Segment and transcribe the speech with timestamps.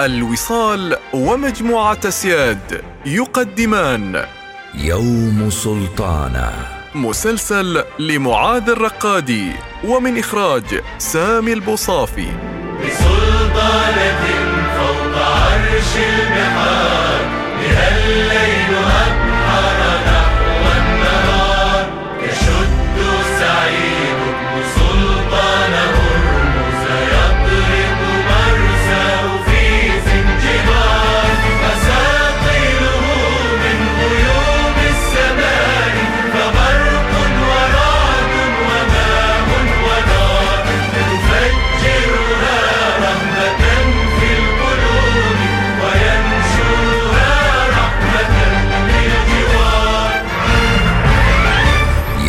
[0.00, 4.24] الوصال ومجموعة سياد يقدمان.
[4.74, 6.52] يوم سلطانة.
[6.94, 9.52] مسلسل لمعاذ الرقادي
[9.84, 12.28] ومن إخراج سامي البوصافي.
[12.80, 14.24] بسلطانة
[14.76, 17.20] فوق عرش البحار
[17.60, 18.61] بها الليل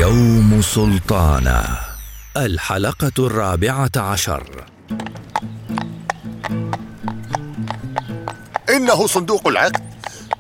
[0.04, 1.80] يوم سلطانه
[2.38, 4.66] الحلقة الرابعة عشر.
[8.70, 9.84] إنه صندوق العقد.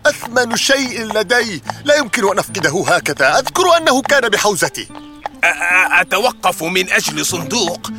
[0.05, 1.61] أثمن شيء لدي.
[1.85, 3.39] لا يمكن أن أفقده هكذا.
[3.39, 4.87] أذكر أنه كان بحوزتي.
[6.01, 7.91] أتوقف من أجل صندوق؟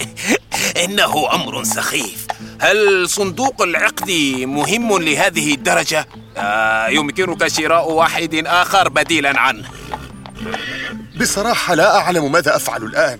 [0.84, 2.26] إنه أمر سخيف.
[2.60, 9.68] هل صندوق العقد مهم لهذه الدرجة؟ آه يمكنك شراء واحد آخر بديلا عنه.
[11.20, 13.18] بصراحة لا أعلم ماذا أفعل الآن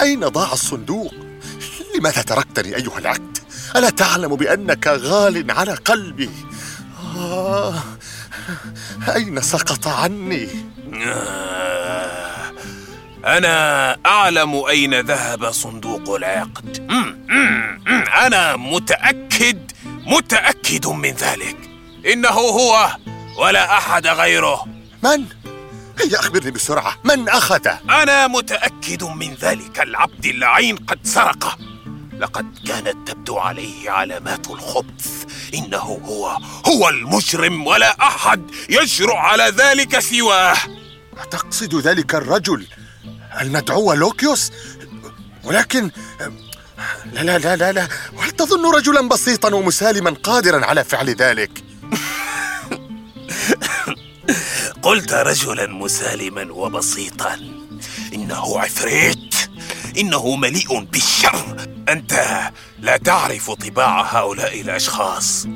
[0.00, 1.14] أين ضاع الصندوق؟
[1.98, 3.38] لماذا تركتني أيها العبد؟
[3.76, 6.30] ألا تعلم بأنك غال على قلبي؟
[7.16, 7.74] آه
[9.14, 10.48] أين سقط عني؟
[10.94, 12.52] آه
[13.26, 16.86] أنا أعلم أين ذهب صندوق العقد
[18.26, 19.72] أنا متأكد
[20.06, 21.56] متأكد من ذلك
[22.06, 22.90] إنه هو
[23.38, 24.66] ولا أحد غيره
[25.02, 25.24] من؟
[26.00, 31.58] هيا أخبرني بسرعة من أخذه؟ أنا متأكد من ذلك العبد اللعين قد سرقه
[32.18, 39.98] لقد كانت تبدو عليه علامات الخبث إنه هو هو المجرم ولا أحد يجرؤ على ذلك
[39.98, 40.56] سواه
[41.30, 42.66] تقصد ذلك الرجل
[43.40, 44.52] المدعو لوكيوس؟
[45.44, 45.90] ولكن
[47.12, 51.69] لا لا لا لا لا وهل تظن رجلا بسيطا ومسالما قادرا على فعل ذلك؟
[54.90, 57.36] قلت رجلا مسالما وبسيطا.
[58.14, 59.34] إنه عفريت
[59.98, 61.56] إنه مليء بالشر.
[61.88, 62.12] أنت
[62.78, 65.46] لا تعرف طباع هؤلاء الأشخاص.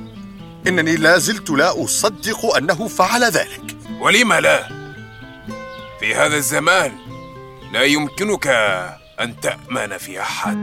[0.67, 3.77] إنني لا زلت لا أصدق أنه فعل ذلك.
[4.01, 4.69] ولم لا؟
[6.01, 6.93] في هذا الزمان
[7.73, 8.47] لا يمكنك
[9.21, 10.59] أن تأمن في أحد.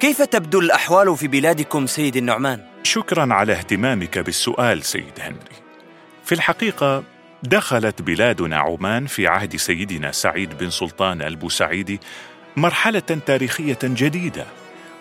[0.00, 5.56] كيف تبدو الأحوال في بلادكم سيد النعمان؟ شكرا على اهتمامك بالسؤال سيد هنري.
[6.24, 7.04] في الحقيقة
[7.42, 12.00] دخلت بلادنا عمان في عهد سيدنا سعيد بن سلطان البوسعيدي
[12.56, 14.44] مرحلة تاريخية جديدة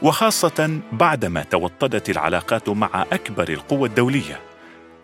[0.01, 4.39] وخاصة بعدما توطدت العلاقات مع أكبر القوى الدولية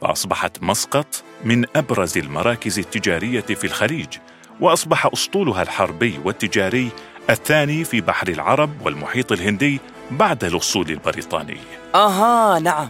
[0.02, 4.18] فأصبحت مسقط من أبرز المراكز التجارية في الخليج
[4.60, 6.90] وأصبح أسطولها الحربي والتجاري
[7.30, 9.80] الثاني في بحر العرب والمحيط الهندي
[10.12, 11.58] بعد الاسطول البريطاني.
[11.96, 12.90] آها نعم.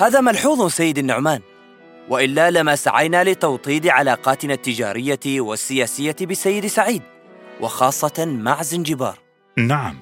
[0.00, 1.40] هذا ملحوظ سيد النعمان.
[2.08, 7.02] وإلا لما سعينا لتوطيد علاقاتنا التجارية والسياسية بسيد سعيد
[7.60, 9.18] وخاصة مع زنجبار.
[9.56, 9.98] نعم.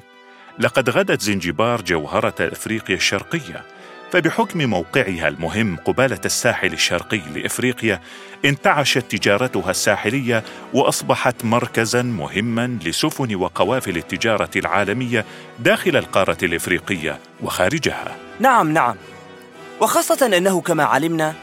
[0.59, 3.65] لقد غدت زنجبار جوهرة أفريقيا الشرقية
[4.17, 8.01] فبحكم موقعها المهم قبالة الساحل الشرقي لإفريقيا
[8.45, 10.45] انتعشت تجارتها الساحلية
[10.75, 15.25] وأصبحت مركزا مهما لسفن وقوافل التجارة العالمية
[15.59, 18.17] داخل القارة الإفريقية وخارجها.
[18.41, 18.97] نعم نعم.
[19.81, 21.35] وخاصة أنه كما علمنا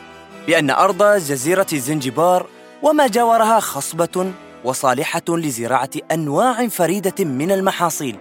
[0.47, 2.47] بأن أرض جزيرة زنجبار
[2.81, 4.31] وما جاورها خصبة
[4.63, 8.15] وصالحة لزراعة أنواع فريدة من المحاصيل.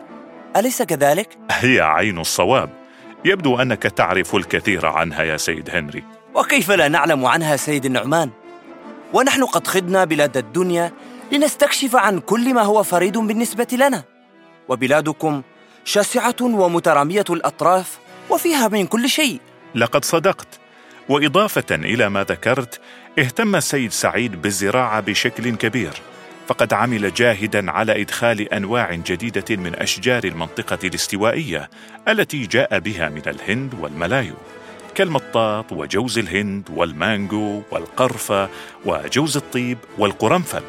[0.56, 2.81] أليس كذلك؟ هي عين الصواب.
[3.25, 6.05] يبدو أنك تعرف الكثير عنها يا سيد هنري.
[6.34, 8.31] وكيف لا نعلم عنها سيد النعمان؟
[9.12, 10.93] ونحن قد خضنا بلاد الدنيا
[11.32, 14.05] لنستكشف عن كل ما هو فريد بالنسبة لنا.
[14.69, 15.43] وبلادكم
[15.85, 17.99] شاسعة ومترامية الأطراف
[18.31, 19.41] وفيها من كل شيء.
[19.75, 20.49] لقد صدقت.
[21.08, 22.81] وإضافة إلى ما ذكرت
[23.19, 25.93] اهتم السيد سعيد بالزراعة بشكل كبير.
[26.52, 31.70] فقد عمل جاهدا على إدخال أنواع جديدة من أشجار المنطقة الاستوائية
[32.08, 34.34] التي جاء بها من الهند والملايو
[34.94, 38.49] كالمطاط وجوز الهند والمانجو والقرفة
[38.84, 40.62] وجوز الطيب والقرنفل.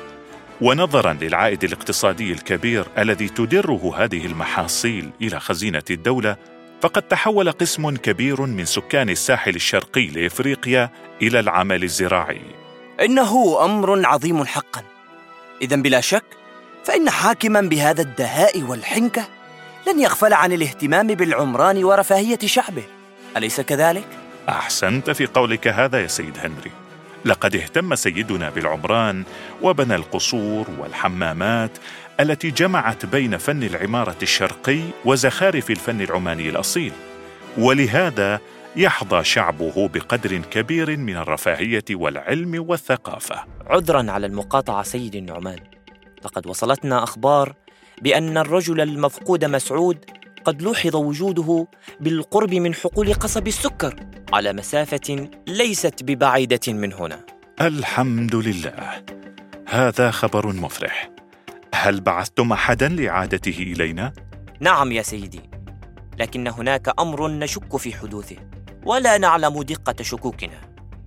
[0.61, 6.35] ونظرا للعائد الاقتصادي الكبير الذي تدره هذه المحاصيل إلى خزينة الدولة
[6.81, 10.89] فقد تحول قسم كبير من سكان الساحل الشرقي لإفريقيا
[11.21, 12.41] إلى العمل الزراعي.
[13.01, 14.92] إنه أمر عظيم حقا.
[15.61, 16.23] اذا بلا شك
[16.83, 19.27] فإن حاكما بهذا الدهاء والحنكة
[19.87, 22.83] لن يغفل عن الاهتمام بالعمران ورفاهية شعبه.
[23.37, 24.07] أليس كذلك؟
[24.49, 26.71] أحسنت في قولك هذا يا سيد هنري.
[27.25, 29.23] لقد اهتم سيدنا بالعمران
[29.61, 31.71] وبنى القصور والحمامات
[32.19, 36.91] التي جمعت بين فن العمارة الشرقي وزخارف الفن العماني الأصيل.
[37.57, 38.39] ولهذا
[38.75, 43.52] يحظى شعبه بقدر كبير من الرفاهية والعلم والثقافة.
[43.67, 45.59] عذرا على المقاطعة سيدي النعمان.
[46.25, 47.55] لقد وصلتنا أخبار
[48.01, 50.05] بأن الرجل المفقود مسعود
[50.45, 51.67] قد لوحظ وجوده
[51.99, 53.95] بالقرب من حقول قصب السكر
[54.33, 57.19] على مسافة ليست ببعيدة من هنا.
[57.61, 59.03] الحمد لله.
[59.69, 61.09] هذا خبر مفرح.
[61.75, 64.13] هل بعثتم احدا لاعادته إلينا؟
[64.59, 65.41] نعم يا سيدي
[66.19, 68.37] لكن هناك أمر نشك في حدوثه
[68.85, 70.61] ولا نعلم دقة شكوكنا.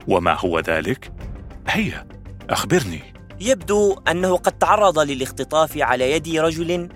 [0.09, 1.13] وما هو ذلك؟
[1.69, 2.16] هيا.
[2.51, 3.03] أخبرني.
[3.41, 6.89] يبدو أنه قد تعرض للاختطاف على يد رجل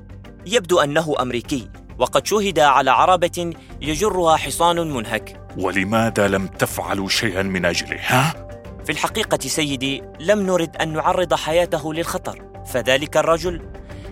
[0.46, 1.68] يبدو أنه أمريكي
[1.98, 5.40] وقد شهد على عربة يجرها حصان منهك.
[5.58, 8.48] ولماذا لم تفعلوا شيئا من أجله ها؟
[8.84, 13.62] في الحقيقة سيدي لم نرد أن نعرض حياته للخطر فذلك الرجل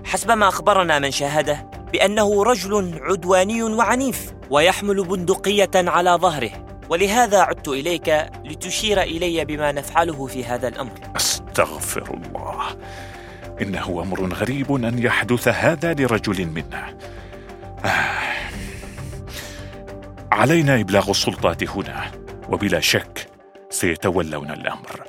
[0.05, 6.68] حسب ما أخبرنا من شاهده بأنه رجل عدواني وعنيف ويحمل بندقية على ظهره.
[6.89, 10.93] ولهذا عدت إليك لتشير إلي بما نفعله في هذا الأمر.
[11.17, 12.65] أستغفر الله.
[13.63, 16.99] انه أمر غريب أن يحدث هذا لرجل منا.
[17.85, 18.29] آه.
[20.33, 22.11] علينا إبلاغ السلطات هنا
[22.49, 23.27] وبلا شك
[23.71, 25.05] سيتولون الأمر.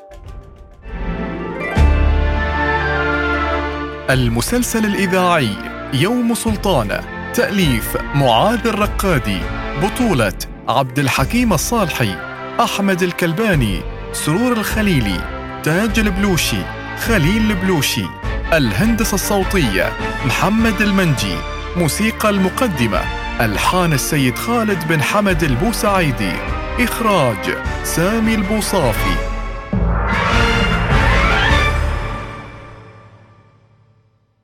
[4.10, 5.50] المسلسل الإذاعي
[5.94, 9.40] يوم سلطانة تأليف معاذ الرقادي
[9.84, 10.34] بطولة
[10.70, 12.16] عبد الحكيم الصالحي
[12.60, 13.82] أحمد الكلباني
[14.14, 15.22] سرور الخليلي
[15.64, 16.62] تاج البلوشي
[17.08, 18.06] خليل البلوشي
[18.54, 19.94] الهندسة الصوتية
[20.26, 21.36] محمد المنجي
[21.78, 23.02] موسيقى المقدمة
[23.42, 26.34] ألحان السيد خالد بن حمد البوسعيدي
[26.80, 29.29] إخراج سامي البوصافي.